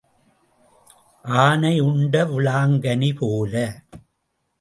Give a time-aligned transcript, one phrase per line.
[1.25, 3.53] ஆனை உண்ட விளாங்கனி போல.